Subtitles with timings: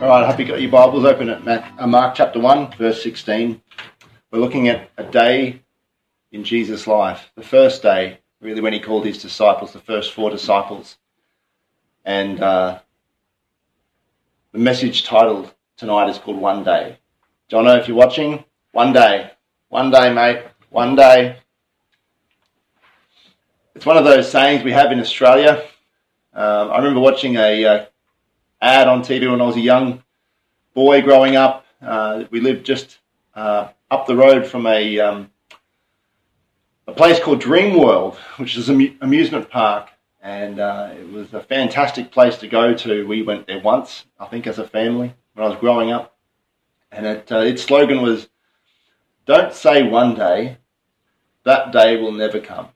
[0.00, 1.46] All right, I hope you got your Bibles open at
[1.78, 3.60] uh, Mark chapter 1, verse 16.
[4.30, 5.60] We're looking at a day
[6.32, 10.30] in Jesus' life, the first day, really, when he called his disciples, the first four
[10.30, 10.96] disciples.
[12.02, 12.78] And uh,
[14.52, 16.96] the message titled tonight is called One Day.
[17.50, 19.32] Jono, if you're watching, one day.
[19.68, 20.44] One day, mate.
[20.70, 21.36] One day.
[23.74, 25.62] It's one of those sayings we have in Australia.
[26.32, 27.86] Um, I remember watching a uh,
[28.60, 30.02] ad on TV when I was a young
[30.74, 31.66] boy growing up.
[31.80, 32.98] Uh, we lived just
[33.34, 35.30] uh, up the road from a um,
[36.86, 42.10] a place called Dreamworld, which is an amusement park, and uh, it was a fantastic
[42.10, 43.06] place to go to.
[43.06, 46.16] We went there once, I think, as a family when I was growing up,
[46.92, 48.28] and it, uh, its slogan was,
[49.26, 50.58] "Don't say one day,
[51.44, 52.68] that day will never come."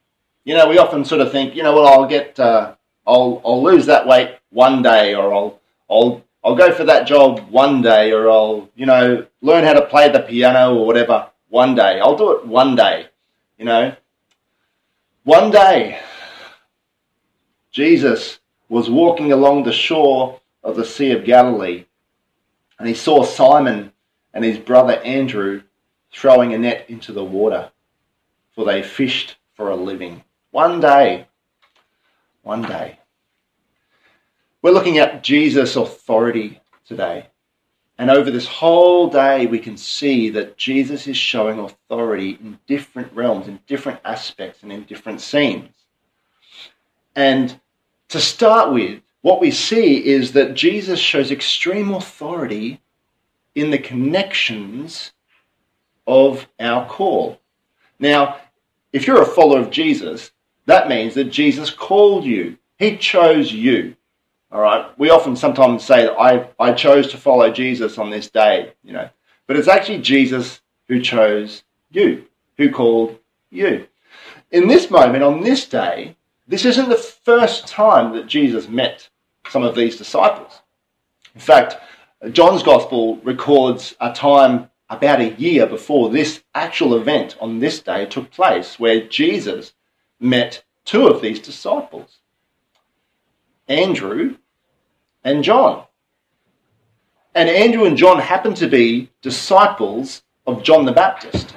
[0.44, 2.74] You know, we often sort of think, you know, well, I'll get, uh,
[3.06, 5.58] I'll, I'll lose that weight one day, or I'll
[5.90, 9.86] I'll I'll go for that job one day, or I'll you know learn how to
[9.86, 12.00] play the piano or whatever one day.
[12.00, 13.08] I'll do it one day,
[13.58, 13.94] you know.
[15.24, 16.00] One day,
[17.70, 21.86] Jesus was walking along the shore of the Sea of Galilee,
[22.78, 23.92] and he saw Simon
[24.32, 25.62] and his brother Andrew
[26.12, 27.70] throwing a net into the water,
[28.54, 30.24] for they fished for a living.
[30.50, 31.28] One day,
[32.42, 32.98] one day.
[34.64, 37.26] We're looking at Jesus' authority today.
[37.98, 43.12] And over this whole day, we can see that Jesus is showing authority in different
[43.12, 45.68] realms, in different aspects, and in different scenes.
[47.14, 47.60] And
[48.08, 52.80] to start with, what we see is that Jesus shows extreme authority
[53.54, 55.12] in the connections
[56.06, 57.38] of our call.
[57.98, 58.38] Now,
[58.94, 60.30] if you're a follower of Jesus,
[60.64, 63.96] that means that Jesus called you, He chose you.
[64.54, 64.96] All right.
[64.96, 69.08] We often sometimes say I, I chose to follow Jesus on this day, you know,
[69.48, 72.24] but it's actually Jesus who chose you,
[72.56, 73.18] who called
[73.50, 73.88] you.
[74.52, 76.14] In this moment, on this day,
[76.46, 79.08] this isn't the first time that Jesus met
[79.48, 80.60] some of these disciples.
[81.34, 81.76] In fact,
[82.30, 88.06] John's Gospel records a time about a year before this actual event on this day
[88.06, 89.72] took place where Jesus
[90.20, 92.18] met two of these disciples
[93.68, 94.36] Andrew
[95.24, 95.84] and John.
[97.34, 101.54] And Andrew and John happened to be disciples of John the Baptist.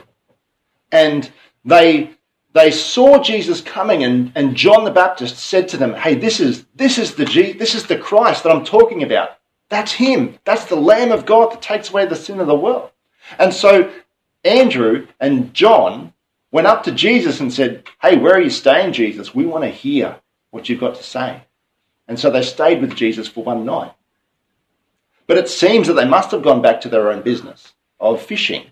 [0.92, 1.30] And
[1.64, 2.12] they,
[2.54, 6.66] they saw Jesus coming, and, and John the Baptist said to them, Hey, this is,
[6.74, 9.32] this, is the this is the Christ that I'm talking about.
[9.70, 10.40] That's him.
[10.46, 12.90] That's the Lamb of God that takes away the sin of the world.
[13.38, 13.92] And so
[14.44, 16.14] Andrew and John
[16.52, 19.36] went up to Jesus and said, Hey, where are you staying, Jesus?
[19.36, 20.20] We want to hear
[20.52, 21.44] what you've got to say.
[22.08, 23.94] And so they stayed with Jesus for one night.
[25.26, 28.68] But it seems that they must have gone back to their own business of fishing.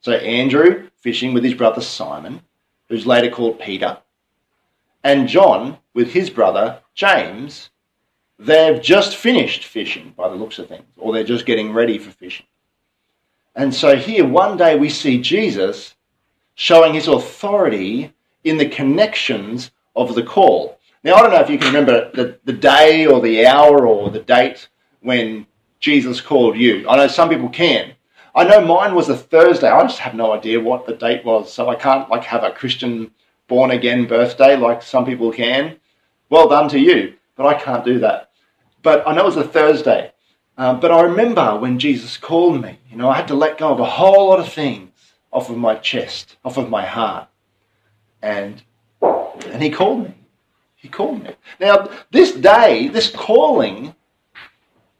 [0.00, 2.42] So Andrew fishing with his brother Simon,
[2.88, 3.98] who's later called Peter,
[5.02, 7.70] and John with his brother James,
[8.38, 12.10] they've just finished fishing by the looks of things, or they're just getting ready for
[12.10, 12.46] fishing.
[13.54, 15.94] And so here, one day we see Jesus
[16.54, 18.12] showing his authority
[18.42, 20.78] in the connections of the call.
[21.04, 24.08] Now, I don't know if you can remember the, the day or the hour or
[24.08, 24.68] the date
[25.02, 25.46] when
[25.78, 26.88] Jesus called you.
[26.88, 27.92] I know some people can.
[28.34, 29.68] I know mine was a Thursday.
[29.68, 32.50] I just have no idea what the date was, so I can't like have a
[32.50, 33.10] Christian
[33.48, 35.76] born again birthday like some people can.
[36.30, 38.30] Well done to you, but I can't do that.
[38.82, 40.10] But I know it was a Thursday.
[40.56, 43.72] Um, but I remember when Jesus called me, you know, I had to let go
[43.72, 44.90] of a whole lot of things
[45.30, 47.28] off of my chest, off of my heart.
[48.22, 48.62] And,
[49.02, 50.14] and he called me.
[50.84, 51.34] He called me.
[51.60, 53.94] Now, this day, this calling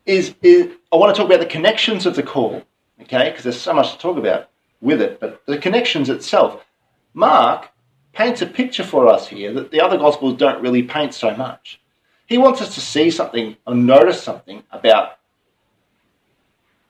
[0.07, 2.63] is, is I want to talk about the connections of the call,
[3.03, 3.29] okay?
[3.29, 4.49] Because there's so much to talk about
[4.81, 6.65] with it, but the connections itself.
[7.13, 7.69] Mark
[8.15, 11.83] paints a picture for us here that the other Gospels don't really paint so much.
[12.25, 15.19] He wants us to see something or notice something about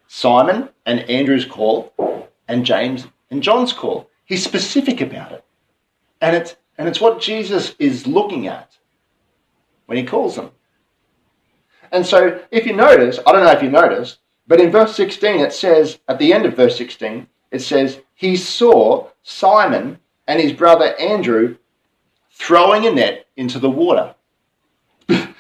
[0.07, 1.93] Simon and Andrew's call
[2.47, 4.09] and James and John's call.
[4.25, 5.45] He's specific about it.
[6.21, 8.79] And it's, and it's what Jesus is looking at
[9.87, 10.51] when he calls them.
[11.93, 15.41] And so, if you notice, I don't know if you noticed, but in verse 16
[15.41, 20.53] it says, at the end of verse 16, it says, He saw Simon and his
[20.53, 21.57] brother Andrew
[22.31, 24.15] throwing a net into the water.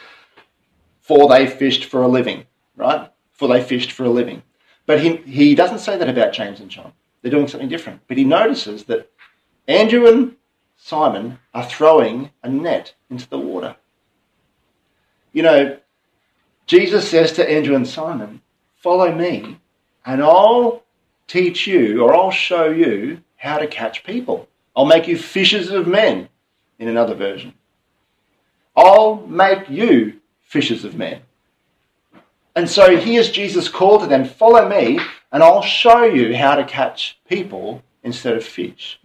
[1.01, 2.45] for they fished for a living,
[2.77, 3.11] right?
[3.33, 4.43] For they fished for a living.
[4.87, 6.93] But he, he doesn't say that about James and John.
[7.21, 8.03] They're doing something different.
[8.07, 9.11] But he notices that
[9.67, 10.37] Andrew and
[10.77, 13.77] Simon are throwing a net into the water.
[15.35, 15.77] You know,
[16.67, 18.41] Jesus says to Andrew and Simon,
[18.77, 19.59] follow me,
[20.07, 20.83] and I'll
[21.27, 24.49] teach you or I'll show you how to catch people.
[24.75, 26.29] I'll make you fishers of men,
[26.79, 27.55] in another version.
[28.77, 31.21] I'll make you fishers of men.
[32.57, 35.01] And so here's Jesus' call to them follow me,
[35.33, 39.01] and I'll show you how to catch people instead of fish.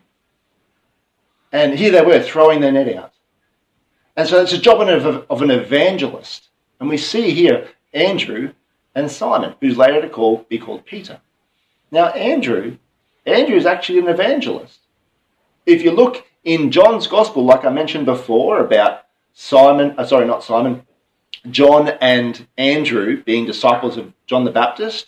[1.52, 3.14] And here they were throwing their net out.
[4.20, 6.50] And so it's a job of, of an evangelist.
[6.82, 8.52] And we see here Andrew
[8.94, 11.22] and Simon, who's later to call, be called Peter.
[11.90, 12.76] Now, Andrew,
[13.26, 14.80] Andrew is actually an evangelist.
[15.66, 20.44] If you look in John's Gospel, like I mentioned before, about Simon, uh, sorry, not
[20.44, 20.86] Simon,
[21.50, 25.08] John and Andrew being disciples of John the Baptist,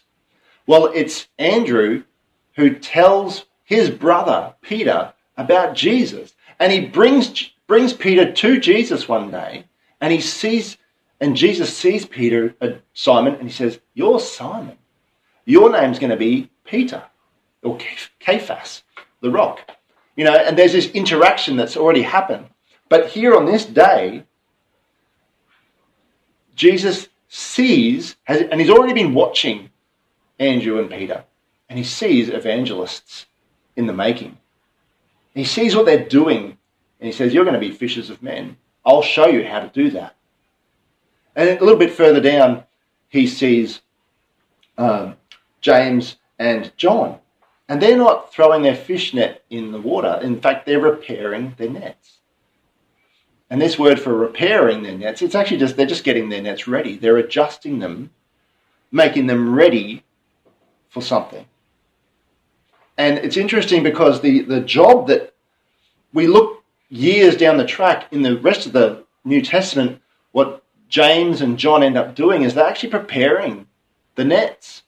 [0.66, 2.04] well, it's Andrew
[2.56, 6.34] who tells his brother Peter about Jesus.
[6.62, 9.66] And he brings, brings Peter to Jesus one day,
[10.00, 10.78] and he sees,
[11.20, 14.78] and Jesus sees Peter, uh, Simon, and he says, You're Simon.
[15.44, 17.02] Your name's going to be Peter,
[17.64, 17.80] or
[18.24, 18.84] Cephas,
[19.22, 19.72] the rock.
[20.16, 22.46] You know, and there's this interaction that's already happened.
[22.90, 24.24] But here on this day,
[26.54, 29.72] Jesus sees, and he's already been watching
[30.38, 31.24] Andrew and Peter,
[31.70, 33.26] and he sees evangelists
[33.76, 34.38] in the making.
[35.34, 36.58] He sees what they're doing,
[37.00, 38.58] and he says, You're going to be fishers of men.
[38.86, 40.16] I'll show you how to do that.
[41.36, 42.64] And a little bit further down,
[43.08, 43.82] he sees
[44.78, 45.16] um,
[45.62, 47.20] James and John.
[47.70, 50.20] And they're not throwing their fish net in the water.
[50.22, 52.18] In fact, they're repairing their nets.
[53.50, 56.68] And this word for repairing their nets, it's actually just, they're just getting their nets
[56.68, 56.98] ready.
[56.98, 58.10] They're adjusting them,
[58.92, 60.04] making them ready
[60.90, 61.46] for something.
[62.98, 65.34] And it's interesting because the, the job that
[66.14, 70.02] we look years down the track in the rest of the New Testament,
[70.32, 73.68] what James and John end up doing is they're actually preparing
[74.16, 74.84] the nets.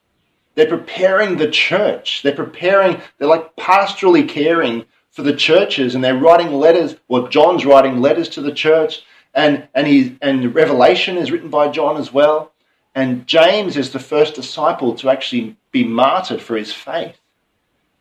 [0.56, 2.22] They're preparing the church.
[2.22, 6.96] They're preparing, they're like pastorally caring for the churches and they're writing letters.
[7.08, 9.04] Well, John's writing letters to the church
[9.34, 12.52] and, and, he's, and Revelation is written by John as well.
[12.94, 17.18] And James is the first disciple to actually be martyred for his faith.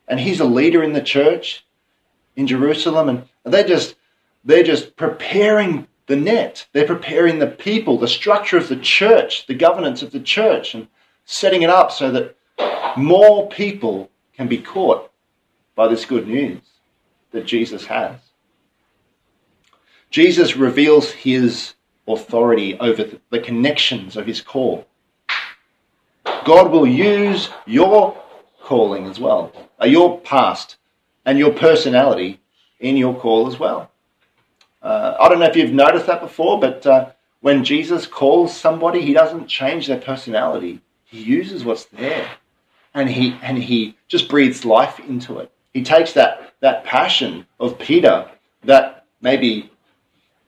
[0.07, 1.65] And he's a leader in the church
[2.35, 3.09] in Jerusalem.
[3.09, 3.95] And they're just,
[4.43, 6.67] they're just preparing the net.
[6.73, 10.87] They're preparing the people, the structure of the church, the governance of the church, and
[11.25, 12.35] setting it up so that
[12.97, 15.11] more people can be caught
[15.75, 16.61] by this good news
[17.31, 18.15] that Jesus has.
[20.09, 21.73] Jesus reveals his
[22.07, 24.85] authority over the connections of his call.
[26.45, 28.21] God will use your
[28.61, 29.51] calling as well,
[29.83, 30.77] uh, your past
[31.25, 32.39] and your personality
[32.79, 33.91] in your call as well.
[34.81, 39.01] Uh, I don't know if you've noticed that before, but uh, when Jesus calls somebody,
[39.01, 40.81] he doesn't change their personality.
[41.05, 42.29] He uses what's there
[42.93, 45.51] and he, and he just breathes life into it.
[45.73, 48.29] He takes that, that passion of Peter,
[48.63, 49.71] that maybe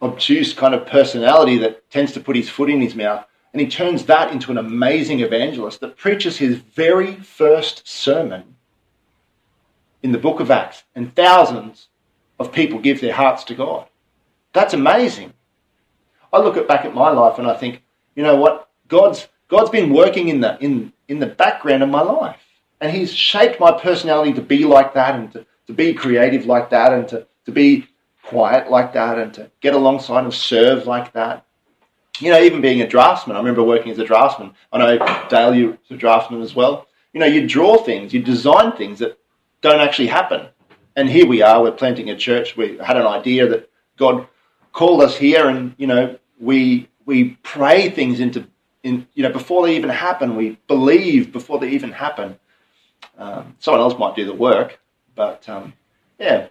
[0.01, 3.67] obtuse kind of personality that tends to put his foot in his mouth, and he
[3.67, 8.54] turns that into an amazing evangelist that preaches his very first sermon
[10.05, 11.87] in the book of Acts, and thousands
[12.37, 13.87] of people give their hearts to God.
[14.53, 15.33] That's amazing.
[16.31, 17.81] I look at, back at my life and I think,
[18.15, 18.69] you know what?
[18.87, 22.39] God's, God's been working in the, in, in the background of my life.
[22.79, 26.69] And He's shaped my personality to be like that and to, to be creative like
[26.69, 27.87] that and to, to be
[28.21, 31.47] quiet like that and to get alongside and serve like that.
[32.19, 34.53] You know, even being a draftsman, I remember working as a draftsman.
[34.71, 36.85] I know Dale, you're a draftsman as well.
[37.11, 39.17] You know, you draw things, you design things that
[39.61, 40.47] don't actually happen.
[40.95, 42.55] And here we are, we're planting a church.
[42.55, 44.27] We had an idea that God
[44.71, 48.47] called us here, and, you know, we, we pray things into,
[48.83, 50.35] in, you know, before they even happen.
[50.35, 52.39] We believe before they even happen.
[53.17, 54.79] Um, someone else might do the work,
[55.15, 55.73] but um,
[56.19, 56.47] yeah,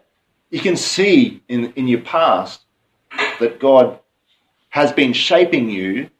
[0.50, 2.62] you can see in, in your past
[3.40, 3.98] that God
[4.70, 6.10] has been shaping you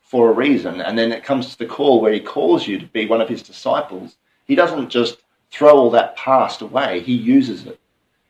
[0.00, 0.80] for a reason.
[0.80, 3.28] And then it comes to the call where He calls you to be one of
[3.28, 4.16] His disciples.
[4.46, 5.18] He doesn't just
[5.56, 7.80] throw all that past away, He uses it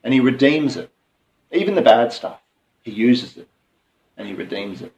[0.04, 0.90] and He redeems it.
[1.52, 2.40] Even the bad stuff,
[2.82, 3.48] He uses it
[4.16, 4.92] and He redeems it.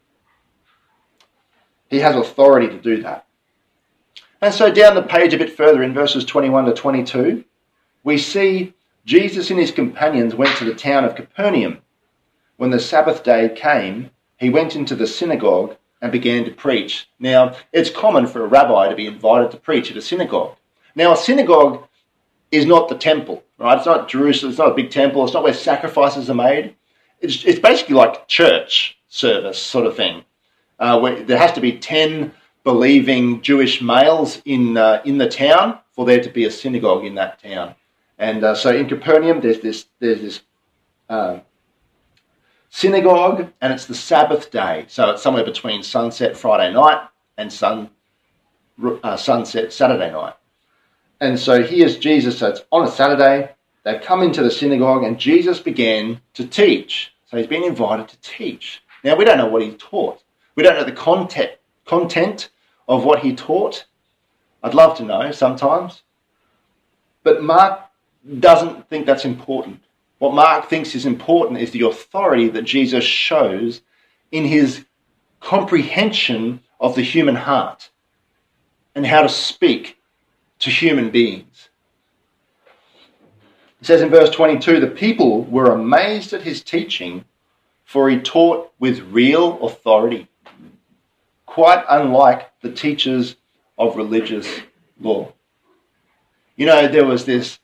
[1.89, 3.27] He has authority to do that.
[4.41, 7.45] And so down the page a bit further in verses 21 to 22,
[8.05, 11.79] we see Jesus and his companions went to the town of Capernaum.
[12.57, 17.09] When the Sabbath day came, he went into the synagogue and began to preach.
[17.19, 20.57] Now, it's common for a rabbi to be invited to preach at a synagogue.
[20.95, 21.88] Now, a synagogue
[22.51, 23.77] is not the temple, right?
[23.77, 26.75] It's not Jerusalem, it's not a big temple, it's not where sacrifices are made.
[27.21, 30.25] It's, it's basically like church service sort of thing,
[30.79, 32.33] uh, where there has to be 10
[32.65, 37.15] believing Jewish males in, uh, in the town for there to be a synagogue in
[37.17, 37.75] that town.
[38.19, 40.41] And uh, so in Capernaum, there's this, there's this
[41.09, 41.39] uh,
[42.71, 44.85] synagogue, and it's the Sabbath day.
[44.89, 47.91] So it's somewhere between sunset Friday night and sun,
[49.03, 50.35] uh, sunset Saturday night.
[51.21, 52.39] And so here's Jesus.
[52.39, 53.51] So it's on a Saturday.
[53.85, 57.13] They've come into the synagogue, and Jesus began to teach.
[57.27, 58.83] So he's been invited to teach.
[59.05, 60.23] Now, we don't know what he taught.
[60.55, 61.53] We don't know the content,
[61.85, 62.51] content
[62.89, 63.87] of what he taught.
[64.63, 66.03] I'd love to know sometimes.
[67.23, 67.81] But Mark
[68.41, 69.81] doesn't think that's important.
[70.19, 73.83] What Mark thinks is important is the authority that Jesus shows
[74.33, 74.85] in his
[75.41, 77.91] comprehension of the human heart
[78.95, 79.98] and how to speak
[80.61, 81.69] to human beings.
[83.81, 87.25] It says in verse 22 the people were amazed at his teaching,
[87.85, 90.29] for he taught with real authority,
[91.47, 93.37] quite unlike the teachers
[93.79, 94.61] of religious
[95.01, 95.33] law.
[96.57, 97.61] You know, there was this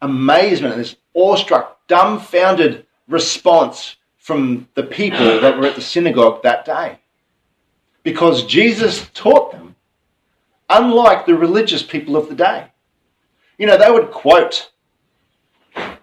[0.00, 6.98] amazement, this awestruck, dumbfounded response from the people that were at the synagogue that day.
[8.04, 9.67] Because Jesus taught them,
[10.68, 12.68] unlike the religious people of the day.
[13.58, 14.70] You know, they would quote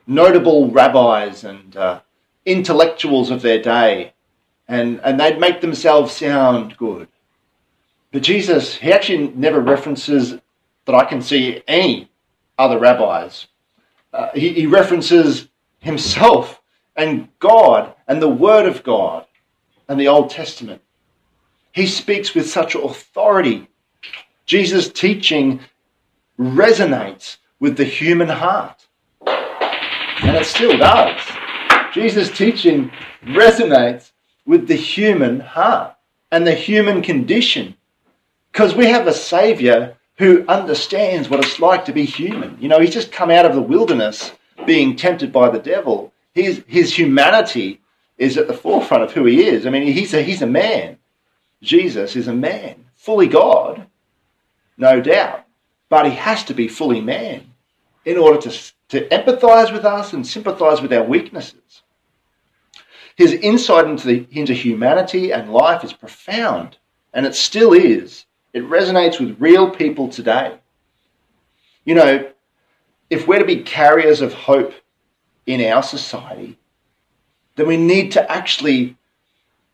[0.08, 2.02] notable rabbis and uh,
[2.46, 4.14] intellectuals of their day,
[4.68, 7.08] and, and they'd make themselves sound good.
[8.12, 10.36] But Jesus, he actually never references
[10.86, 12.10] that I can see any
[12.58, 13.48] other rabbis
[14.16, 16.62] uh, he, he references himself
[16.96, 19.26] and God and the Word of God
[19.90, 20.82] and the Old Testament.
[21.74, 23.68] He speaks with such authority.
[24.46, 25.60] Jesus' teaching
[26.40, 28.86] resonates with the human heart.
[29.26, 31.20] And it still does.
[31.94, 32.92] Jesus' teaching
[33.24, 34.12] resonates
[34.46, 35.96] with the human heart
[36.32, 37.76] and the human condition.
[38.52, 42.58] Because we have a Savior who understands what it's like to be human.
[42.60, 44.32] You know, he's just come out of the wilderness
[44.66, 46.14] being tempted by the devil.
[46.34, 47.82] His, his humanity
[48.18, 49.66] is at the forefront of who he is.
[49.66, 50.98] I mean, he's a, he's a man.
[51.62, 53.88] Jesus is a man, fully God,
[54.78, 55.46] no doubt.
[55.90, 57.46] But he has to be fully man
[58.06, 61.84] in order to, to empathize with us and sympathize with our weaknesses.
[63.16, 66.78] His insight into, the, into humanity and life is profound,
[67.14, 70.58] and it still is it resonates with real people today.
[71.84, 72.32] You know,
[73.10, 74.74] if we're to be carriers of hope
[75.46, 76.58] in our society,
[77.58, 78.96] then we need to actually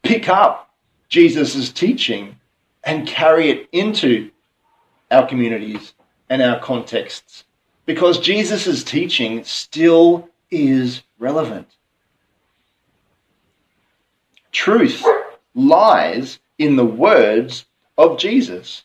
[0.02, 0.74] pick up
[1.10, 2.38] Jesus' teaching
[2.84, 4.32] and carry it into
[5.12, 5.94] our communities
[6.30, 7.44] and our contexts.
[7.86, 11.68] Because Jesus' teaching still is relevant.
[14.52, 15.04] Truth
[15.54, 17.66] lies in the words
[17.98, 18.84] of Jesus.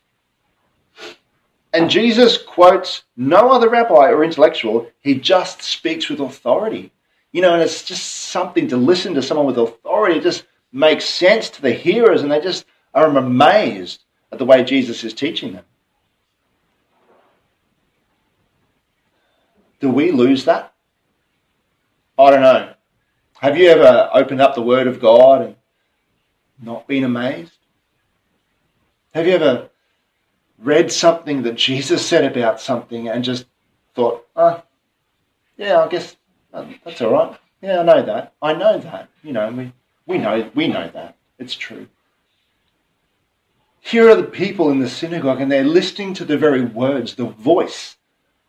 [1.72, 6.90] And Jesus quotes no other rabbi or intellectual, he just speaks with authority.
[7.32, 10.18] You know, and it's just something to listen to someone with authority.
[10.18, 12.64] It just makes sense to the hearers, and they just
[12.94, 15.64] are amazed at the way Jesus is teaching them.
[19.80, 20.72] Do we lose that?
[22.18, 22.72] I don't know.
[23.40, 25.56] Have you ever opened up the Word of God and
[26.60, 27.58] not been amazed?
[29.12, 29.70] Have you ever
[30.58, 33.46] read something that Jesus said about something and just
[33.94, 34.62] thought, oh,
[35.56, 36.16] yeah, I guess
[36.52, 37.38] uh, that's all right.
[37.60, 38.32] Yeah, I know that.
[38.40, 39.08] I know that.
[39.22, 39.72] You know, we,
[40.06, 41.16] we know we know that.
[41.38, 41.88] It's true.
[43.80, 47.26] Here are the people in the synagogue and they're listening to the very words, the
[47.26, 47.96] voice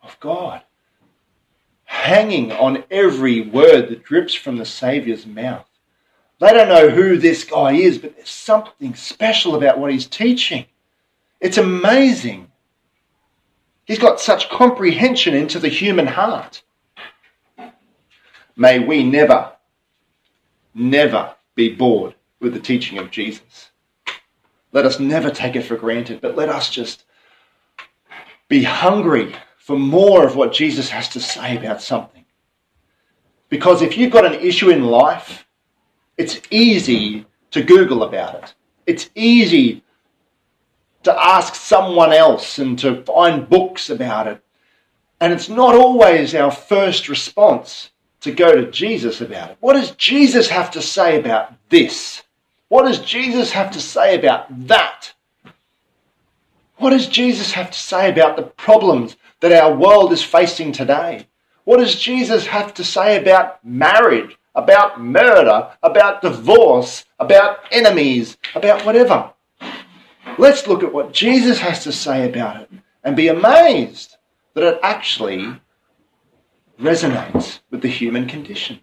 [0.01, 0.63] of God,
[1.87, 5.65] hanging on every word that drips from the Saviour's mouth.
[6.39, 10.65] They don't know who this guy is, but there's something special about what he's teaching.
[11.39, 12.51] It's amazing.
[13.85, 16.61] He's got such comprehension into the human heart.
[18.57, 19.53] May we never,
[20.75, 23.71] never be bored with the teaching of Jesus.
[24.73, 27.05] Let us never take it for granted, but let us just
[28.49, 29.33] be hungry
[29.67, 32.23] for more of what Jesus has to say about something.
[33.49, 35.45] Because if you've got an issue in life,
[36.17, 38.53] it's easy to Google about it.
[38.85, 39.83] It's easy
[41.03, 44.41] to ask someone else and to find books about it.
[45.19, 49.57] And it's not always our first response to go to Jesus about it.
[49.59, 52.23] What does Jesus have to say about this?
[52.69, 55.11] What does Jesus have to say about that?
[56.77, 61.27] What does Jesus have to say about the problems that our world is facing today?
[61.63, 68.85] What does Jesus have to say about marriage, about murder, about divorce, about enemies, about
[68.85, 69.31] whatever?
[70.37, 72.69] Let's look at what Jesus has to say about it
[73.03, 74.15] and be amazed
[74.53, 75.59] that it actually
[76.79, 78.81] resonates with the human condition.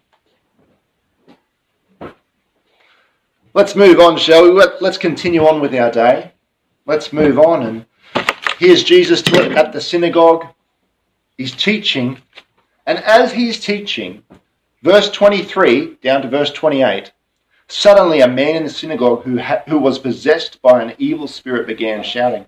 [3.53, 4.51] Let's move on, shall we?
[4.81, 6.33] Let's continue on with our day.
[6.87, 7.63] Let's move on.
[7.63, 7.85] And
[8.59, 10.45] here's Jesus at the synagogue.
[11.35, 12.19] He's teaching.
[12.85, 14.21] And as he's teaching,
[14.83, 17.11] verse 23 down to verse 28,
[17.67, 21.65] suddenly a man in the synagogue who, ha- who was possessed by an evil spirit
[21.65, 22.45] began shouting,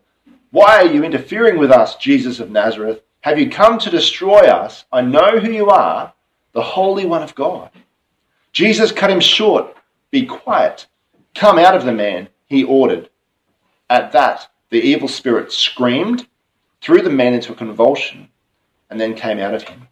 [0.51, 3.01] Why are you interfering with us, Jesus of Nazareth?
[3.21, 4.85] Have you come to destroy us?
[4.91, 6.13] I know who you are,
[6.51, 7.71] the Holy One of God.
[8.51, 9.75] Jesus cut him short.
[10.11, 10.85] Be quiet.
[11.33, 13.09] Come out of the man, he ordered.
[13.89, 16.27] At that, the evil spirit screamed,
[16.81, 18.29] threw the man into a convulsion,
[18.89, 19.87] and then came out of him.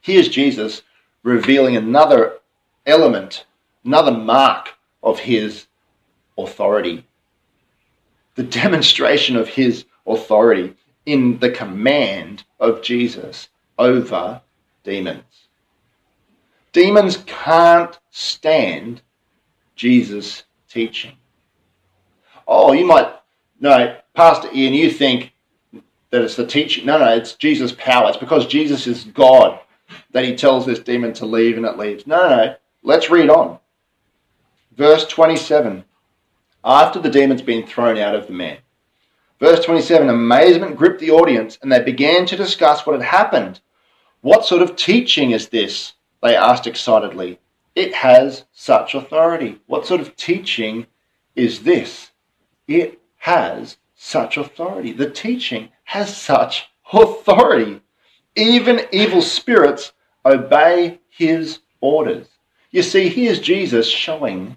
[0.00, 0.82] Here's Jesus
[1.22, 2.38] revealing another
[2.86, 3.44] element,
[3.84, 5.66] another mark of his
[6.36, 7.06] authority.
[8.34, 10.74] The demonstration of his authority
[11.06, 13.48] in the command of Jesus
[13.78, 14.40] over
[14.82, 15.48] demons.
[16.72, 19.02] Demons can't stand
[19.76, 21.16] Jesus' teaching.
[22.54, 23.10] Oh, you might,
[23.60, 25.32] no, Pastor Ian, you think
[26.10, 26.84] that it's the teaching.
[26.84, 28.10] No, no, it's Jesus' power.
[28.10, 29.58] It's because Jesus is God
[30.10, 32.06] that he tells this demon to leave and it leaves.
[32.06, 32.54] No, no, no.
[32.82, 33.58] Let's read on.
[34.76, 35.82] Verse 27.
[36.62, 38.58] After the demon's been thrown out of the man.
[39.40, 43.60] Verse 27 Amazement gripped the audience, and they began to discuss what had happened.
[44.20, 45.94] What sort of teaching is this?
[46.22, 47.40] They asked excitedly.
[47.74, 49.58] It has such authority.
[49.66, 50.86] What sort of teaching
[51.34, 52.11] is this?
[52.66, 54.92] It has such authority.
[54.92, 57.80] The teaching has such authority.
[58.36, 59.92] Even evil spirits
[60.24, 62.26] obey his orders.
[62.70, 64.56] You see, here's Jesus showing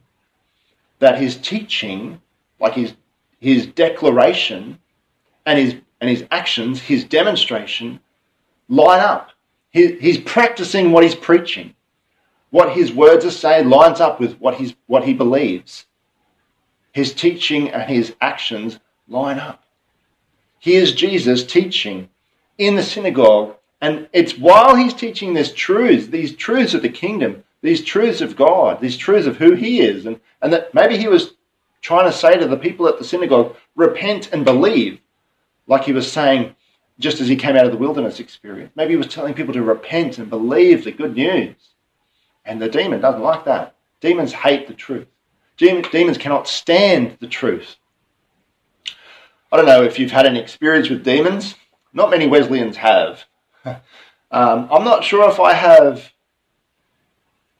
[0.99, 2.21] that his teaching,
[2.59, 2.93] like his
[3.39, 4.79] his declaration
[5.45, 7.99] and his, and his actions, his demonstration,
[8.67, 9.29] line up.
[9.69, 11.75] He, he's practicing what he's preaching.
[12.49, 15.85] What his words are saying lines up with what, he's, what he believes.
[16.95, 18.79] His teaching and his actions
[19.09, 19.65] line up.
[20.59, 22.07] Here's Jesus teaching
[22.57, 27.43] in the synagogue, and it's while he's teaching this truths, these truths of the kingdom,
[27.61, 31.09] these truths of God, these truths of who he is, and, and that maybe he
[31.09, 31.33] was
[31.81, 35.01] trying to say to the people at the synagogue, repent and believe,
[35.67, 36.55] like he was saying
[36.97, 38.71] just as he came out of the wilderness experience.
[38.73, 41.57] Maybe he was telling people to repent and believe the good news.
[42.45, 43.75] And the demon doesn't like that.
[43.99, 45.07] Demons hate the truth.
[45.57, 47.77] Demons cannot stand the truth.
[49.51, 51.55] I don't know if you've had an experience with demons.
[51.93, 53.23] Not many Wesleyans have.
[53.65, 53.79] um,
[54.31, 56.11] I'm not sure if I have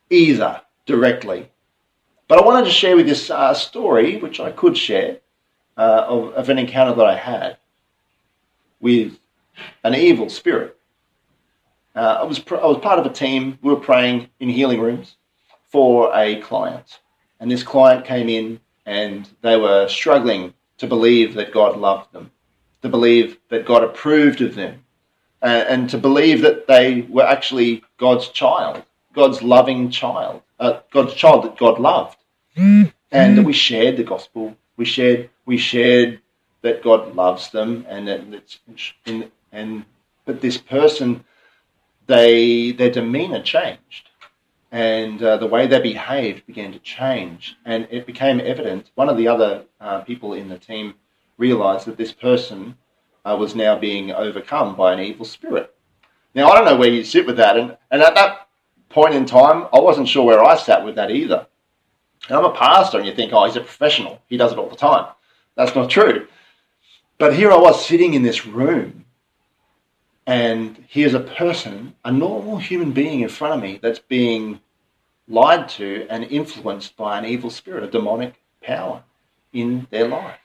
[0.09, 1.49] either directly.
[2.27, 5.19] But I wanted to share with you a story, which I could share,
[5.77, 7.57] uh, of, of an encounter that I had
[8.79, 9.17] with
[9.83, 10.77] an evil spirit.
[11.95, 13.57] Uh, I, was pr- I was part of a team.
[13.61, 15.15] We were praying in healing rooms
[15.69, 16.99] for a client.
[17.39, 22.31] And this client came in and they were struggling to believe that God loved them,
[22.81, 24.83] to believe that God approved of them,
[25.41, 31.13] uh, and to believe that they were actually God's child, God's loving child uh, God's
[31.13, 32.17] child that God loved,
[33.11, 34.55] and we shared the gospel.
[34.77, 36.21] We shared we shared
[36.61, 38.57] that God loves them, and that
[39.51, 39.85] and
[40.25, 41.23] but this person,
[42.07, 44.09] they their demeanor changed,
[44.71, 48.91] and uh, the way they behaved began to change, and it became evident.
[48.95, 50.95] One of the other uh, people in the team
[51.37, 52.77] realized that this person
[53.23, 55.73] uh, was now being overcome by an evil spirit.
[56.33, 58.47] Now I don't know where you sit with that, and, and at that
[58.89, 61.47] point in time, I wasn't sure where I sat with that either.
[62.27, 64.21] And I'm a pastor, and you think, oh, he's a professional.
[64.27, 65.07] He does it all the time.
[65.55, 66.27] That's not true.
[67.17, 69.04] But here I was sitting in this room,
[70.27, 74.59] and here's a person, a normal human being in front of me that's being
[75.27, 79.03] lied to and influenced by an evil spirit, a demonic power
[79.53, 80.39] in their life.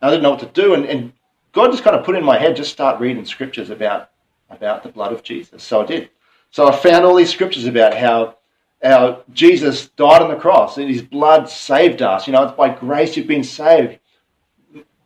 [0.00, 1.12] I didn't know what to do, and, and
[1.52, 4.10] God just kind of put in my head, just start reading scriptures about,
[4.48, 5.62] about the blood of Jesus.
[5.62, 6.10] So I did.
[6.50, 8.36] So I found all these scriptures about how,
[8.82, 12.26] how Jesus died on the cross and his blood saved us.
[12.26, 13.98] You know, it's by grace you've been saved,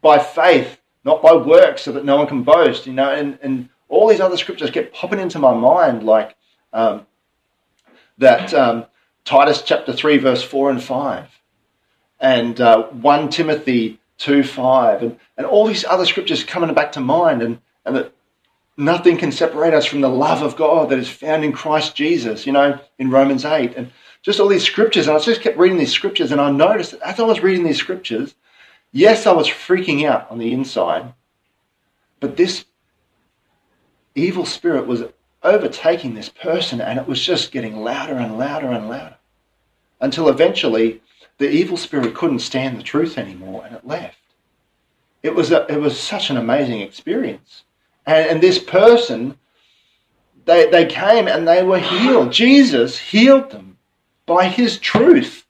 [0.00, 2.86] by faith, not by works, so that no one can boast.
[2.86, 6.36] You know, and, and all these other scriptures kept popping into my mind, like
[6.72, 7.06] um,
[8.18, 8.86] that um,
[9.24, 11.28] Titus chapter 3, verse 4 and 5,
[12.20, 17.00] and uh, 1 Timothy 2 5, and, and all these other scriptures coming back to
[17.00, 18.12] mind, and, and that
[18.76, 22.46] Nothing can separate us from the love of God that is found in Christ Jesus,
[22.46, 23.76] you know, in Romans 8.
[23.76, 25.06] And just all these scriptures.
[25.06, 27.64] And I just kept reading these scriptures, and I noticed that as I was reading
[27.64, 28.34] these scriptures,
[28.92, 31.14] Yes, I was freaking out on the inside,
[32.20, 32.66] but this
[34.14, 35.04] evil spirit was
[35.42, 39.16] overtaking this person and it was just getting louder and louder and louder
[40.00, 41.00] until eventually
[41.38, 44.18] the evil spirit couldn't stand the truth anymore and it left.
[45.22, 47.62] It was, a, it was such an amazing experience.
[48.04, 49.38] And, and this person,
[50.44, 52.32] they, they came and they were healed.
[52.32, 53.78] Jesus healed them
[54.26, 55.46] by his truth,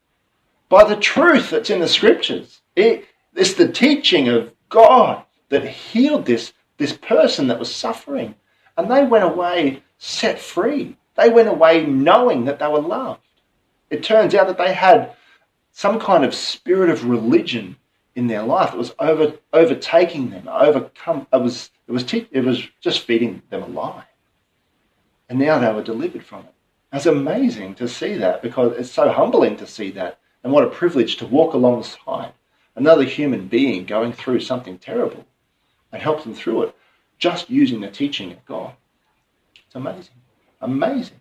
[0.68, 2.60] by the truth that's in the scriptures.
[2.76, 8.34] It, it's the teaching of God that healed this, this person that was suffering.
[8.76, 10.96] And they went away set free.
[11.16, 13.20] They went away knowing that they were loved.
[13.90, 15.14] It turns out that they had
[15.72, 17.76] some kind of spirit of religion
[18.14, 21.26] in their life that was over, overtaking them, overcome.
[21.32, 24.04] It was, it, was it was just feeding them a lie.
[25.28, 26.54] And now they were delivered from it.
[26.92, 30.18] It's amazing to see that because it's so humbling to see that.
[30.44, 32.32] And what a privilege to walk alongside
[32.74, 35.24] another human being going through something terrible
[35.90, 36.76] and help them through it
[37.18, 38.74] just using the teaching of God.
[39.66, 40.14] It's amazing.
[40.60, 41.20] Amazing.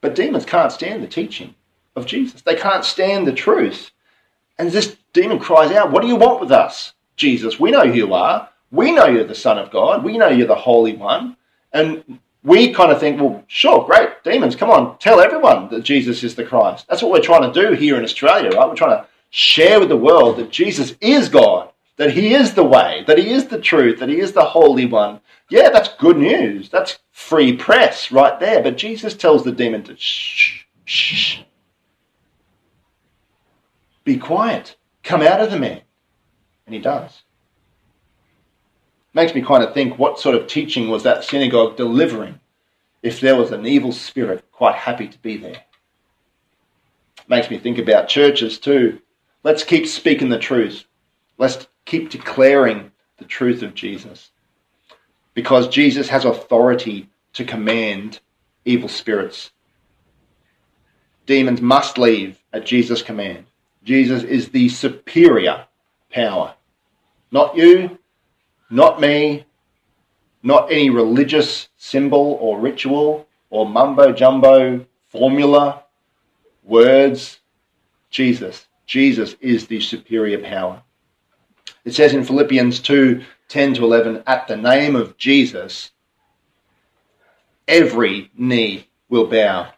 [0.00, 1.54] But demons can't stand the teaching
[1.96, 2.42] of Jesus.
[2.42, 3.90] They can't stand the truth.
[4.58, 7.58] And this demon cries out, What do you want with us, Jesus?
[7.58, 8.48] We know who you are.
[8.70, 10.04] We know you're the Son of God.
[10.04, 11.36] We know you're the Holy One.
[11.72, 16.22] And we kind of think, well, sure, great, demons, come on, tell everyone that Jesus
[16.22, 16.86] is the Christ.
[16.88, 18.68] That's what we're trying to do here in Australia, right?
[18.68, 22.64] We're trying to share with the world that Jesus is God, that He is the
[22.64, 25.20] way, that He is the truth, that He is the Holy One.
[25.48, 26.68] Yeah, that's good news.
[26.68, 28.62] That's free press right there.
[28.62, 31.40] But Jesus tells the demon to shh, shh.
[34.04, 34.76] Be quiet.
[35.02, 35.82] Come out of the man.
[36.66, 37.22] And he does.
[39.12, 42.38] Makes me kind of think what sort of teaching was that synagogue delivering
[43.02, 45.64] if there was an evil spirit quite happy to be there.
[47.28, 49.00] Makes me think about churches too.
[49.42, 50.84] Let's keep speaking the truth.
[51.38, 54.30] Let's keep declaring the truth of Jesus.
[55.34, 58.20] Because Jesus has authority to command
[58.64, 59.50] evil spirits.
[61.26, 63.46] Demons must leave at Jesus' command.
[63.82, 65.66] Jesus is the superior
[66.12, 66.54] power.
[67.30, 67.98] Not you,
[68.68, 69.46] not me,
[70.42, 75.84] not any religious symbol or ritual or mumbo jumbo formula,
[76.62, 77.38] words.
[78.10, 78.66] Jesus.
[78.90, 80.82] Jesus is the superior power.
[81.84, 85.92] It says in Philippians 2 10 to 11, at the name of Jesus,
[87.68, 89.70] every knee will bow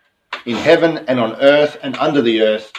[0.47, 2.73] in heaven and on earth and under the earth,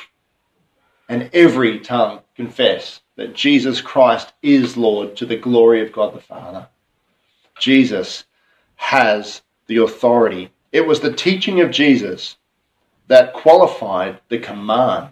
[1.08, 6.20] and every tongue confess that Jesus Christ is Lord to the glory of God the
[6.20, 6.68] Father.
[7.60, 8.24] Jesus
[8.78, 10.50] has the authority.
[10.72, 12.38] It was the teaching of Jesus
[13.08, 15.12] that qualified the command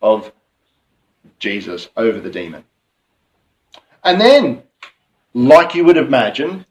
[0.00, 0.30] of
[1.38, 2.64] Jesus over the demon.
[4.02, 4.62] And then,
[5.32, 6.66] like you would imagine,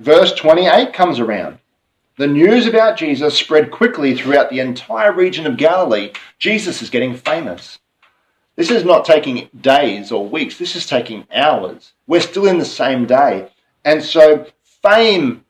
[0.00, 1.58] verse 28 comes around.
[2.18, 6.12] The news about Jesus spread quickly throughout the entire region of Galilee.
[6.38, 7.78] Jesus is getting famous.
[8.56, 11.92] This is not taking days or weeks, this is taking hours.
[12.06, 13.50] We're still in the same day.
[13.84, 14.46] And so
[14.82, 15.44] fame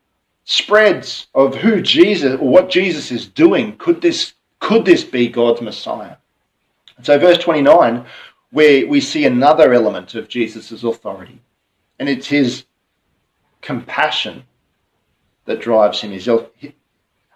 [0.44, 3.76] spreads of who Jesus or what Jesus is doing.
[3.76, 6.16] Could this could this be God's Messiah?
[7.02, 8.06] So verse 29,
[8.50, 11.40] where we see another element of Jesus' authority,
[11.98, 12.64] and it's his
[13.60, 14.44] compassion
[15.44, 16.18] that drives him.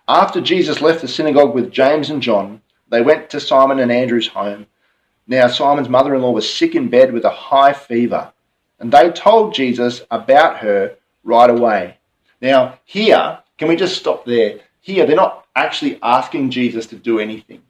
[0.08, 4.28] After Jesus left the synagogue with James and John, they went to Simon and Andrew's
[4.28, 4.66] home.
[5.26, 8.32] Now, Simon's mother in law was sick in bed with a high fever,
[8.80, 11.98] and they told Jesus about her right away.
[12.40, 14.60] Now, here, can we just stop there?
[14.80, 17.62] Here, they're not actually asking Jesus to do anything.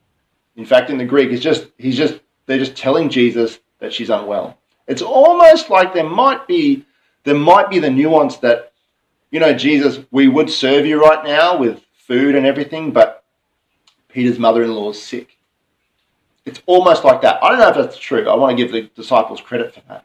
[0.60, 4.10] In fact, in the Greek, it's just he's just they're just telling Jesus that she's
[4.10, 4.58] unwell.
[4.86, 6.84] It's almost like there might be
[7.24, 8.74] there might be the nuance that,
[9.30, 13.24] you know, Jesus, we would serve you right now with food and everything, but
[14.08, 15.38] Peter's mother-in-law is sick.
[16.44, 17.42] It's almost like that.
[17.42, 18.28] I don't know if that's true.
[18.28, 20.04] I want to give the disciples credit for that.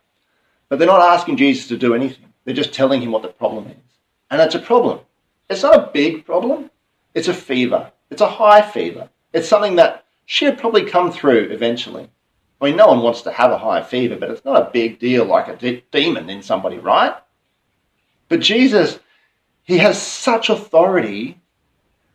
[0.69, 2.31] But they're not asking Jesus to do anything.
[2.45, 3.75] They're just telling him what the problem is.
[4.31, 4.99] And it's a problem.
[5.49, 6.69] It's not a big problem.
[7.13, 7.91] It's a fever.
[8.09, 9.09] It's a high fever.
[9.33, 12.09] It's something that should probably come through eventually.
[12.59, 14.99] I mean, no one wants to have a high fever, but it's not a big
[14.99, 17.15] deal like a de- demon in somebody, right?
[18.29, 18.99] But Jesus,
[19.63, 21.39] he has such authority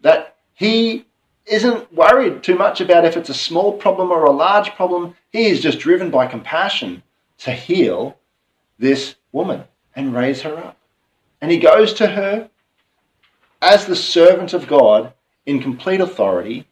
[0.00, 1.06] that he
[1.46, 5.14] isn't worried too much about if it's a small problem or a large problem.
[5.30, 7.02] He is just driven by compassion
[7.38, 8.16] to heal
[8.78, 10.76] this woman and raise her up.
[11.40, 12.50] And he goes to her
[13.62, 15.12] as the servant of God
[15.46, 16.66] in complete authority.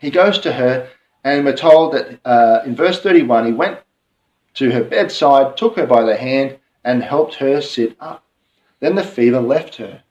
[0.00, 0.88] He goes to her,
[1.22, 3.78] and we're told that uh, in verse 31, he went
[4.54, 8.24] to her bedside, took her by the hand, and helped her sit up.
[8.80, 10.02] Then the fever left her.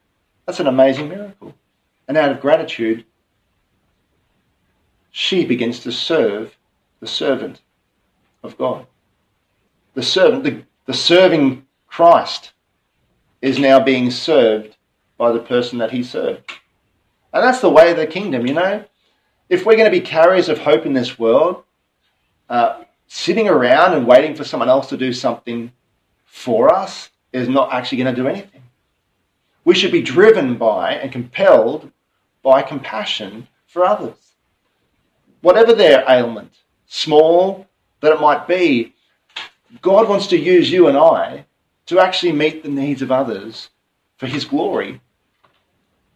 [0.46, 1.56] That's an amazing miracle.
[2.08, 3.04] And out of gratitude,
[5.10, 6.56] she begins to serve
[7.00, 7.62] the servant
[8.44, 8.86] of God.
[9.96, 12.52] The servant, the, the serving Christ,
[13.42, 14.78] is now being served
[15.18, 16.52] by the person that he served.
[17.34, 18.86] And that's the way of the kingdom, you know.
[19.50, 21.64] If we're going to be carriers of hope in this world,
[22.50, 25.72] uh, sitting around and waiting for someone else to do something
[26.26, 28.62] for us is not actually going to do anything.
[29.66, 31.92] We should be driven by and compelled
[32.44, 34.34] by compassion for others.
[35.42, 36.54] Whatever their ailment,
[36.88, 37.68] small
[38.02, 38.94] that it might be,
[39.82, 41.46] God wants to use you and I
[41.88, 43.70] to actually meet the needs of others
[44.18, 45.02] for His glory.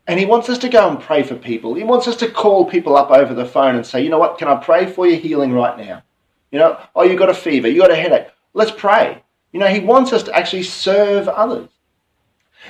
[0.07, 1.73] And He wants us to go and pray for people.
[1.73, 4.37] He wants us to call people up over the phone and say, you know what,
[4.37, 6.03] can I pray for your healing right now?
[6.51, 8.27] You know, oh, you got a fever, you got a headache.
[8.53, 9.23] Let's pray.
[9.51, 11.69] You know, He wants us to actually serve others.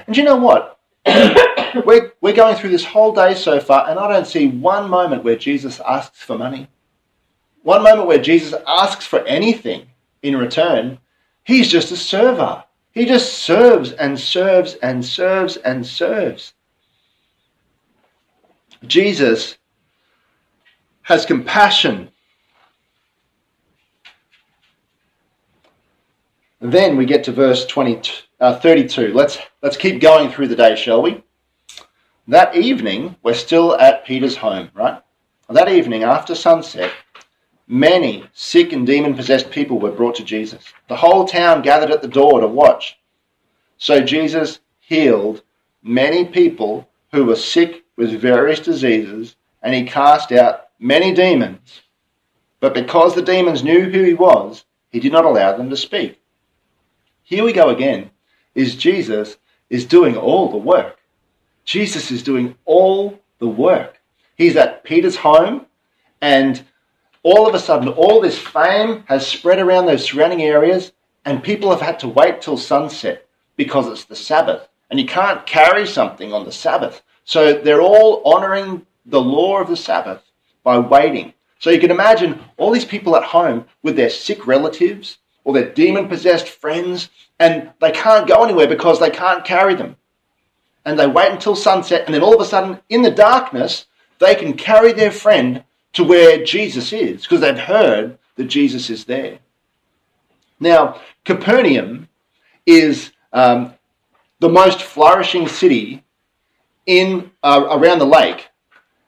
[0.07, 0.79] And you know what?
[1.85, 5.23] we're, we're going through this whole day so far, and I don't see one moment
[5.23, 6.67] where Jesus asks for money.
[7.63, 9.87] One moment where Jesus asks for anything
[10.21, 10.99] in return.
[11.43, 12.63] He's just a server.
[12.91, 16.53] He just serves and serves and serves and serves.
[18.87, 19.57] Jesus
[21.03, 22.09] has compassion.
[26.63, 29.13] then we get to verse 20, uh, 32.
[29.13, 31.21] Let's, let's keep going through the day, shall we?
[32.29, 35.01] That evening, we're still at Peter's home, right?
[35.49, 36.89] That evening, after sunset,
[37.67, 40.63] many sick and demon possessed people were brought to Jesus.
[40.87, 42.97] The whole town gathered at the door to watch.
[43.77, 45.43] So Jesus healed
[45.83, 51.81] many people who were sick with various diseases, and he cast out many demons.
[52.59, 56.21] But because the demons knew who he was, he did not allow them to speak.
[57.23, 58.11] Here we go again
[58.55, 59.37] is Jesus
[59.69, 60.99] is doing all the work.
[61.65, 63.99] Jesus is doing all the work.
[64.37, 65.65] He's at Peter's home,
[66.21, 66.63] and
[67.23, 70.91] all of a sudden, all this fame has spread around those surrounding areas,
[71.25, 74.67] and people have had to wait till sunset because it's the Sabbath.
[74.89, 77.01] And you can't carry something on the Sabbath.
[77.25, 80.21] So they're all honoring the law of the Sabbath
[80.63, 81.33] by waiting.
[81.59, 85.69] So you can imagine all these people at home with their sick relatives or their
[85.69, 87.09] demon possessed friends
[87.39, 89.95] and they can't go anywhere because they can't carry them.
[90.85, 93.85] And they wait until sunset, and then all of a sudden, in the darkness,
[94.19, 99.05] they can carry their friend to where Jesus is because they've heard that Jesus is
[99.05, 99.39] there.
[100.59, 102.09] Now, Capernaum
[102.65, 103.73] is um,
[104.39, 106.02] the most flourishing city
[106.85, 108.49] in uh, around the lake.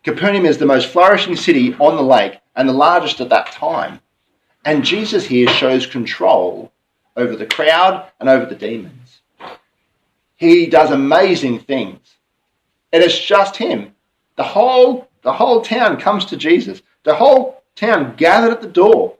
[0.03, 3.99] Capernaum is the most flourishing city on the lake and the largest at that time.
[4.63, 6.71] And Jesus here shows control
[7.15, 9.21] over the crowd and over the demons.
[10.35, 11.99] He does amazing things.
[12.91, 13.95] It is just him.
[14.35, 16.81] The whole, the whole town comes to Jesus.
[17.03, 19.17] The whole town gathered at the door.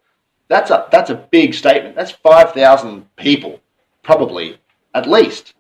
[0.48, 1.96] That's a, that's a big statement.
[1.96, 3.60] That's 5,000 people,
[4.04, 4.60] probably,
[4.94, 5.54] at least,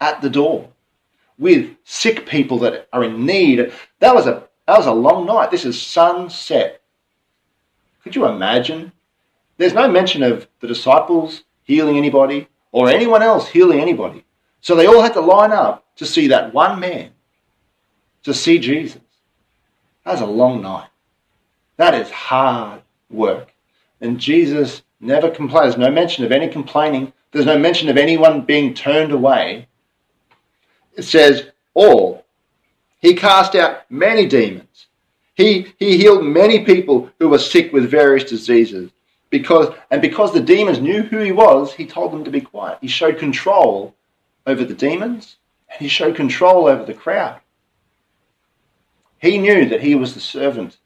[0.00, 0.71] at the door
[1.42, 3.72] with sick people that are in need.
[3.98, 5.50] That was a, that was a long night.
[5.50, 6.80] This is sunset.
[8.04, 8.92] Could you imagine?
[9.58, 14.24] There's no mention of the disciples healing anybody or anyone else healing anybody.
[14.60, 17.10] So they all had to line up to see that one man,
[18.22, 19.02] to see Jesus.
[20.04, 20.88] That was a long night.
[21.76, 23.52] That is hard work.
[24.00, 25.74] And Jesus never complains.
[25.74, 27.12] There's no mention of any complaining.
[27.32, 29.66] There's no mention of anyone being turned away.
[30.96, 32.24] It says, all.
[33.00, 34.86] He cast out many demons.
[35.34, 38.90] He, he healed many people who were sick with various diseases
[39.30, 42.78] because and because the demons knew who he was, he told them to be quiet.
[42.82, 43.94] He showed control
[44.46, 45.36] over the demons
[45.70, 47.40] and he showed control over the crowd.
[49.18, 50.76] He knew that he was the servant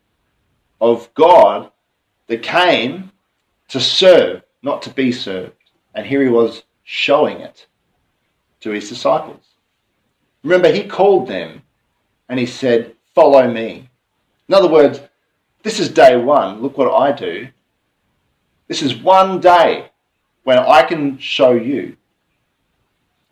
[0.81, 1.71] of God
[2.29, 3.11] that came
[3.69, 5.53] to serve, not to be served.
[5.95, 7.67] And here he was showing it
[8.61, 9.56] to his disciples.
[10.47, 11.63] Remember, he called them
[12.29, 13.91] and he said, Follow me.
[14.49, 15.01] In other words,
[15.65, 16.63] this is day one.
[16.63, 17.49] Look what I do.
[18.69, 19.91] This is one day
[20.45, 21.97] when I can show you.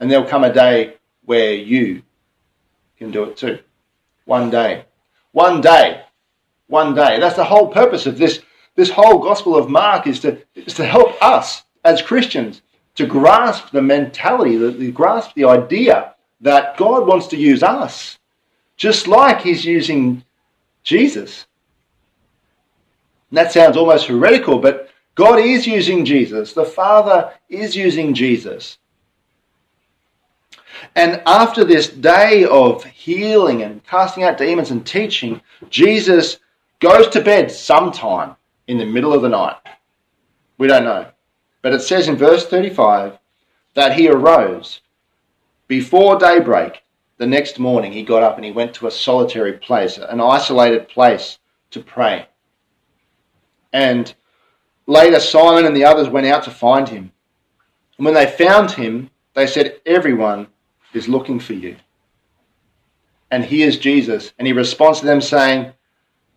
[0.01, 2.03] And there'll come a day where you
[2.99, 3.61] can do it too.
[4.25, 4.87] One day.
[5.31, 6.03] One day.
[6.67, 7.21] One day.
[7.21, 8.41] That's the whole purpose of this,
[8.75, 12.63] this whole Gospel of Mark is to, is to help us as Christians
[12.97, 18.19] to grasp the mentality, to, grasp the idea that God wants to use us,
[18.77, 20.25] just like He's using
[20.83, 21.47] Jesus.
[23.31, 26.53] And that sounds almost heretical, but God is using Jesus.
[26.53, 28.79] The Father is using Jesus.
[30.95, 36.39] And after this day of healing and casting out demons and teaching, Jesus
[36.81, 39.57] goes to bed sometime in the middle of the night.
[40.59, 41.07] We don't know.
[41.63, 43.19] But it says in verse 35
[43.75, 44.81] that he arose
[45.69, 46.83] before daybreak.
[47.17, 50.89] The next morning, he got up and he went to a solitary place, an isolated
[50.89, 51.39] place
[51.71, 52.27] to pray.
[53.73, 54.13] And
[54.87, 57.13] later, Simon and the others went out to find him.
[57.99, 60.49] And when they found him, they said, Everyone
[60.93, 61.77] is looking for you.
[63.31, 65.73] And here's Jesus, and he responds to them saying,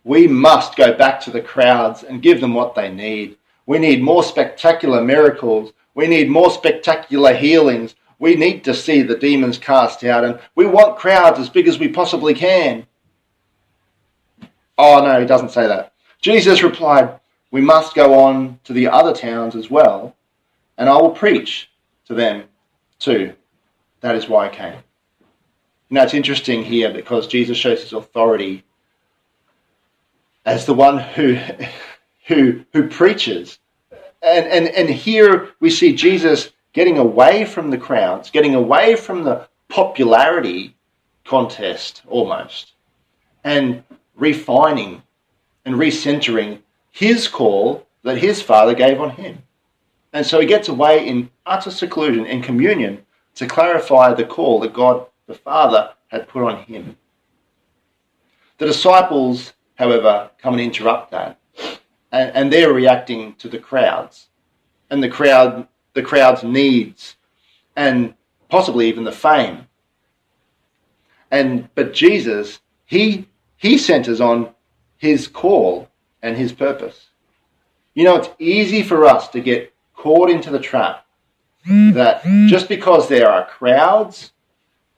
[0.04, 3.36] We must go back to the crowds and give them what they need.
[3.66, 5.72] We need more spectacular miracles.
[5.94, 7.94] We need more spectacular healings.
[8.18, 11.78] We need to see the demons cast out, and we want crowds as big as
[11.78, 12.86] we possibly can.
[14.76, 15.92] Oh, no, he doesn't say that.
[16.20, 20.16] Jesus replied, We must go on to the other towns as well,
[20.76, 21.70] and I will preach
[22.06, 22.44] to them
[22.98, 23.34] too.
[24.00, 24.82] That is why I came.
[25.90, 28.64] Now it's interesting here because Jesus shows his authority
[30.44, 31.38] as the one who
[32.26, 33.58] who who preaches.
[34.22, 39.24] And and and here we see Jesus getting away from the crowds, getting away from
[39.24, 40.76] the popularity
[41.24, 42.72] contest almost,
[43.44, 43.82] and
[44.16, 45.02] refining
[45.64, 49.42] and recentering his call that his father gave on him.
[50.12, 53.04] And so he gets away in utter seclusion, and communion
[53.34, 56.96] to clarify the call that God the Father had put on him.
[58.56, 61.38] The disciples, however, come and interrupt that,
[62.10, 64.28] and, they're reacting to the crowds
[64.90, 67.16] and the crowd, the crowd's needs,
[67.74, 68.14] and
[68.48, 69.66] possibly even the fame.
[71.28, 74.54] And but Jesus, he he centers on
[74.96, 75.88] his call
[76.22, 77.08] and his purpose.
[77.94, 81.04] You know, it's easy for us to get caught into the trap
[81.66, 84.32] that just because there are crowds,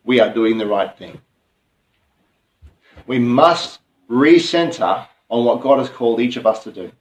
[0.05, 1.19] we are doing the right thing.
[3.07, 6.93] We must recenter on what God has called each of us to do.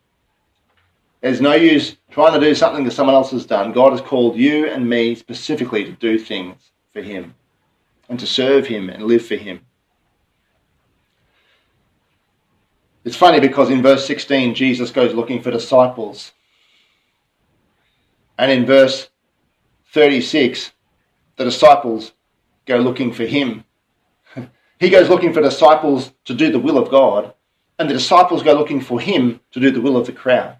[1.21, 3.73] There's no use trying to do something that someone else has done.
[3.73, 7.36] God has called you and me specifically to do things for Him
[8.08, 9.62] and to serve Him and live for Him.
[13.03, 16.34] It's funny because in verse 16, Jesus goes looking for disciples.
[18.38, 19.10] And in verse
[19.93, 20.71] 36,
[21.38, 22.13] the disciples
[22.65, 23.63] go looking for him.
[24.79, 27.34] he goes looking for disciples to do the will of God,
[27.79, 30.58] and the disciples go looking for him to do the will of the crowd.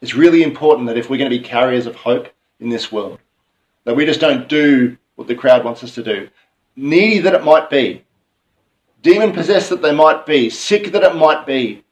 [0.00, 2.28] It's really important that if we're going to be carriers of hope
[2.60, 3.18] in this world,
[3.84, 6.28] that we just don't do what the crowd wants us to do.
[6.76, 8.04] Needy that it might be,
[9.02, 11.84] demon possessed that they might be, sick that it might be,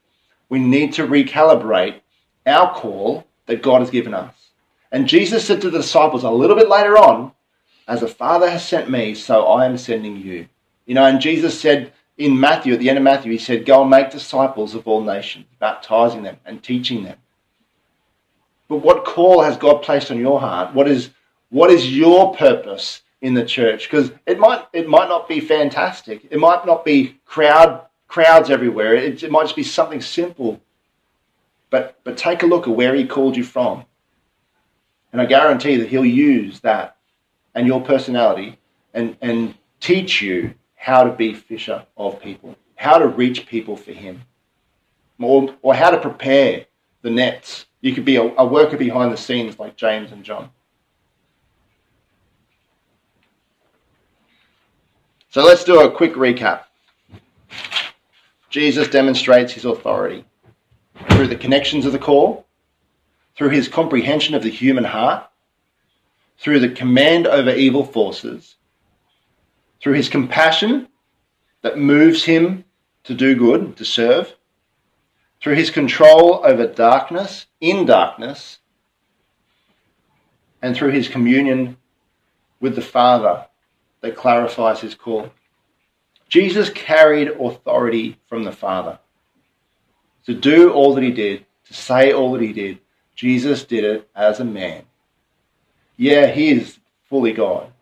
[0.49, 2.01] we need to recalibrate
[2.47, 4.35] our call that God has given us.
[4.93, 7.33] And Jesus said to the disciples a little bit later on,
[7.89, 10.49] As the Father has sent me, so I am sending you.
[10.87, 13.83] You know, and Jesus said in Matthew, at the end of Matthew, he said, Go
[13.83, 17.17] and make disciples of all nations, baptizing them and teaching them.
[18.69, 20.75] But what call has God placed on your heart?
[20.75, 21.11] What is,
[21.51, 23.89] what is your purpose in the church?
[23.89, 26.27] Because it might, it might not be fantastic.
[26.31, 28.95] It might not be crowd, crowds everywhere.
[28.95, 30.61] It, it might just be something simple.
[31.71, 33.85] But, but take a look at where he called you from.
[35.13, 36.97] And I guarantee that he'll use that
[37.55, 38.59] and your personality
[38.93, 43.93] and, and teach you how to be fisher of people, how to reach people for
[43.93, 44.23] him,
[45.19, 46.67] or, or how to prepare
[47.03, 47.67] the nets.
[47.87, 50.51] You could be a, a worker behind the scenes like James and John.
[55.31, 56.65] So let's do a quick recap.
[58.51, 60.25] Jesus demonstrates his authority
[61.11, 62.43] through the connections of the core,
[63.37, 65.31] through his comprehension of the human heart,
[66.41, 68.57] through the command over evil forces,
[69.81, 70.89] through his compassion
[71.63, 72.65] that moves him
[73.05, 74.35] to do good, to serve,
[75.47, 78.59] through his control over darkness, in darkness,
[80.61, 81.77] and through his communion
[82.59, 83.47] with the Father
[84.01, 85.31] that clarifies his call.
[86.29, 88.99] Jesus carried authority from the Father
[90.25, 92.81] to do all that he did, to say all that he did,
[93.15, 94.83] Jesus did it as a man.
[95.97, 97.73] Yeah, he is fully God.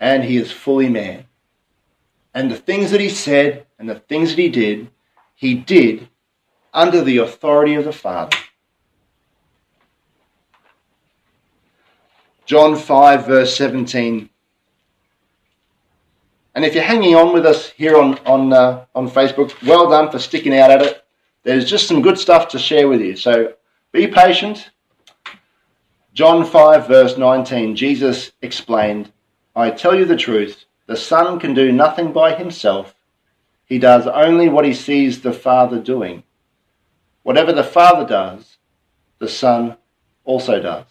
[0.00, 1.26] And he is fully man.
[2.32, 4.88] And the things that he said and the things that he did,
[5.34, 6.08] he did
[6.72, 8.36] under the authority of the Father.
[12.46, 14.28] John 5, verse 17.
[16.54, 20.10] And if you're hanging on with us here on, on, uh, on Facebook, well done
[20.10, 21.04] for sticking out at it.
[21.42, 23.16] There's just some good stuff to share with you.
[23.16, 23.54] So
[23.92, 24.70] Be patient.
[26.12, 29.12] John 5, verse 19, Jesus explained,
[29.54, 32.94] I tell you the truth, the Son can do nothing by himself.
[33.64, 36.24] He does only what he sees the Father doing.
[37.22, 38.58] Whatever the Father does,
[39.18, 39.76] the Son
[40.24, 40.86] also does.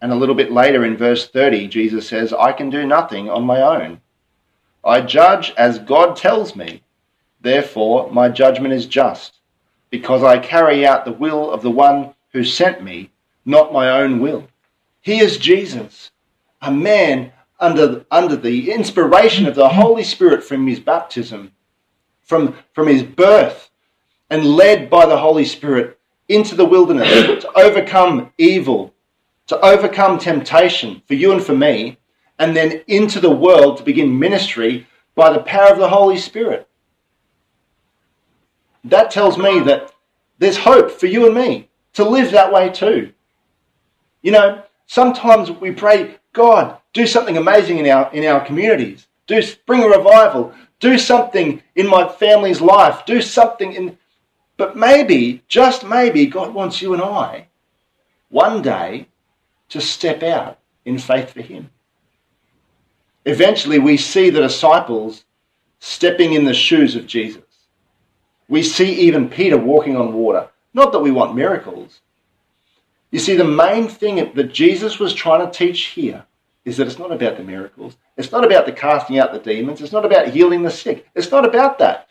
[0.00, 3.44] And a little bit later in verse 30, Jesus says, I can do nothing on
[3.44, 4.00] my own.
[4.84, 6.82] I judge as God tells me.
[7.40, 9.38] Therefore, my judgment is just,
[9.90, 13.10] because I carry out the will of the one who sent me,
[13.44, 14.48] not my own will.
[15.00, 16.10] He is Jesus,
[16.60, 21.52] a man under, under the inspiration of the Holy Spirit from his baptism,
[22.22, 23.70] from, from his birth,
[24.32, 27.06] and led by the Holy Spirit into the wilderness
[27.42, 28.94] to overcome evil,
[29.46, 31.98] to overcome temptation for you and for me,
[32.38, 36.66] and then into the world to begin ministry by the power of the Holy Spirit.
[38.84, 39.92] That tells me that
[40.38, 43.12] there's hope for you and me to live that way too.
[44.22, 49.08] You know, sometimes we pray, God, do something amazing in our, in our communities.
[49.26, 50.54] Do bring a revival.
[50.80, 53.04] Do something in my family's life.
[53.04, 53.98] Do something in.
[54.62, 57.48] But maybe, just maybe, God wants you and I
[58.28, 59.08] one day
[59.70, 61.68] to step out in faith for Him.
[63.24, 65.24] Eventually, we see the disciples
[65.80, 67.42] stepping in the shoes of Jesus.
[68.48, 70.48] We see even Peter walking on water.
[70.74, 72.00] Not that we want miracles.
[73.10, 76.24] You see, the main thing that Jesus was trying to teach here
[76.64, 77.96] is that it's not about the miracles.
[78.16, 79.80] It's not about the casting out the demons.
[79.80, 81.08] It's not about healing the sick.
[81.16, 82.06] It's not about that.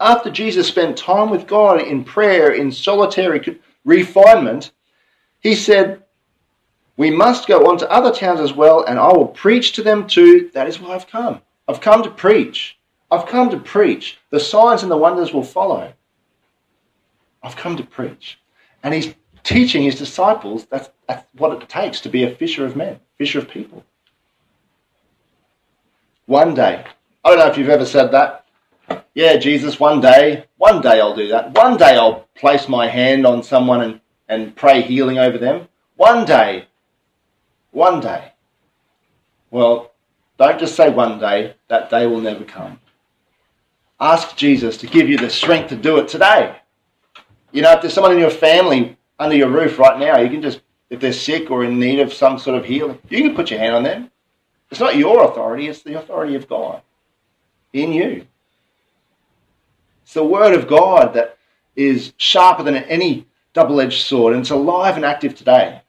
[0.00, 4.70] After Jesus spent time with God in prayer, in solitary refinement,
[5.40, 6.04] he said,
[6.96, 10.06] we must go on to other towns as well, and I will preach to them
[10.06, 10.50] too.
[10.52, 11.40] That is why I've come.
[11.68, 12.76] I've come to preach.
[13.10, 14.18] I've come to preach.
[14.30, 15.92] The signs and the wonders will follow.
[17.42, 18.38] I've come to preach.
[18.82, 22.76] And he's teaching his disciples that's, that's what it takes to be a fisher of
[22.76, 23.84] men, fisher of people.
[26.26, 26.84] One day,
[27.24, 28.44] I don't know if you've ever said that.
[29.14, 31.54] Yeah, Jesus, one day, one day I'll do that.
[31.54, 35.68] One day I'll place my hand on someone and, and pray healing over them.
[35.96, 36.68] One day
[37.70, 38.32] one day.
[39.50, 39.92] Well,
[40.38, 42.80] don't just say one day, that day will never come.
[44.00, 46.56] Ask Jesus to give you the strength to do it today.
[47.52, 50.42] You know, if there's someone in your family under your roof right now, you can
[50.42, 50.60] just,
[50.90, 53.58] if they're sick or in need of some sort of healing, you can put your
[53.60, 54.10] hand on them.
[54.70, 56.82] It's not your authority, it's the authority of God
[57.72, 58.26] in you.
[60.08, 61.36] It's the Word of God that
[61.76, 65.82] is sharper than any double edged sword, and it's alive and active today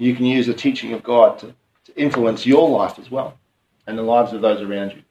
[0.00, 3.38] you can use the teaching of God to, to influence your life as well
[3.86, 5.02] and the lives of those around you.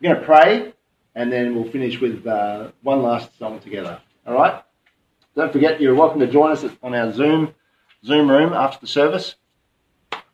[0.00, 0.72] We're going to pray
[1.16, 4.00] and then we'll finish with uh, one last song together.
[4.26, 4.62] All right?
[5.34, 7.54] Don't forget, you're welcome to join us on our Zoom
[8.04, 9.34] Zoom room after the service.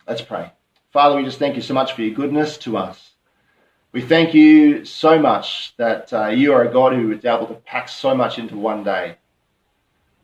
[0.07, 0.53] Let's pray.
[0.93, 3.08] Father, we just thank you so much for your goodness to us.
[3.91, 7.55] We thank you so much that uh, you are a God who is able to
[7.55, 9.17] pack so much into one day.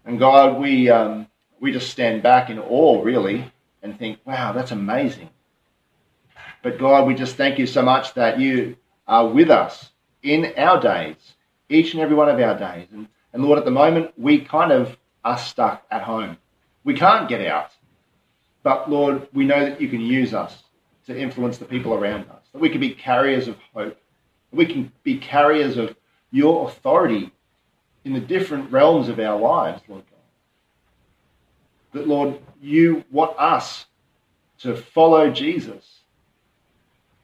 [0.04, 1.28] And God, we um,
[1.60, 3.50] we just stand back in awe, really,
[3.82, 5.30] and think, wow, that's amazing.
[6.62, 8.76] But God, we just thank you so much that you
[9.08, 9.90] are with us
[10.22, 11.16] in our days,
[11.70, 12.88] each and every one of our days.
[12.92, 16.36] And, and Lord, at the moment, we kind of are stuck at home.
[16.84, 17.70] We can't get out.
[18.62, 20.64] But Lord, we know that you can use us
[21.06, 23.98] to influence the people around us, that we can be carriers of hope,
[24.50, 25.94] that we can be carriers of
[26.30, 27.30] your authority
[28.04, 32.00] in the different realms of our lives, Lord God.
[32.00, 33.86] that, Lord, you want us
[34.60, 36.00] to follow Jesus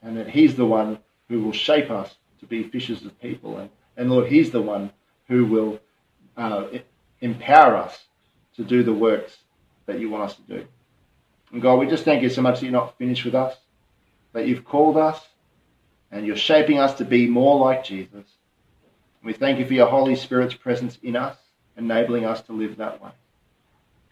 [0.03, 3.59] and that He's the one who will shape us to be fishers of people.
[3.59, 4.91] And, and Lord, He's the one
[5.29, 5.81] who will
[6.37, 6.67] uh,
[7.21, 8.05] empower us
[8.57, 9.37] to do the works
[9.87, 10.67] that you want us to do.
[11.53, 13.57] And God, we just thank you so much that you're not finished with us,
[14.33, 15.21] that you've called us
[16.11, 18.27] and you're shaping us to be more like Jesus.
[19.23, 21.37] We thank you for your Holy Spirit's presence in us,
[21.77, 23.11] enabling us to live that way.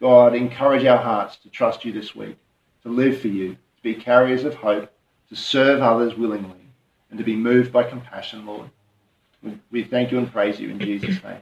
[0.01, 2.37] God, encourage our hearts to trust you this week,
[2.83, 4.93] to live for you, to be carriers of hope,
[5.29, 6.61] to serve others willingly,
[7.11, 8.71] and to be moved by compassion, Lord.
[9.71, 11.41] We thank you and praise you in Jesus' name.